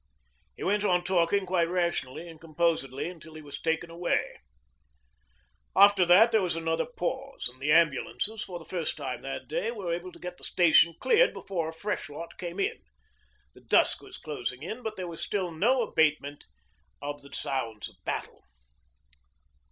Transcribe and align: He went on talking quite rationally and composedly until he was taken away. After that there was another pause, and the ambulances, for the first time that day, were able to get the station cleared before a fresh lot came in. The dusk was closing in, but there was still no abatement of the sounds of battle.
He 0.57 0.63
went 0.63 0.83
on 0.83 1.03
talking 1.03 1.45
quite 1.45 1.69
rationally 1.69 2.27
and 2.27 2.41
composedly 2.41 3.07
until 3.07 3.35
he 3.35 3.41
was 3.43 3.61
taken 3.61 3.91
away. 3.91 4.37
After 5.75 6.07
that 6.07 6.31
there 6.31 6.41
was 6.41 6.55
another 6.55 6.87
pause, 6.87 7.47
and 7.47 7.61
the 7.61 7.71
ambulances, 7.71 8.41
for 8.43 8.57
the 8.57 8.65
first 8.65 8.97
time 8.97 9.21
that 9.21 9.47
day, 9.47 9.69
were 9.69 9.93
able 9.93 10.11
to 10.11 10.17
get 10.17 10.37
the 10.39 10.43
station 10.43 10.95
cleared 10.99 11.33
before 11.33 11.69
a 11.69 11.73
fresh 11.73 12.09
lot 12.09 12.39
came 12.39 12.59
in. 12.59 12.79
The 13.53 13.61
dusk 13.61 14.01
was 14.01 14.17
closing 14.17 14.63
in, 14.63 14.81
but 14.81 14.95
there 14.95 15.05
was 15.07 15.21
still 15.21 15.51
no 15.51 15.83
abatement 15.83 16.45
of 16.99 17.21
the 17.21 17.31
sounds 17.31 17.87
of 17.87 18.03
battle. 18.03 18.43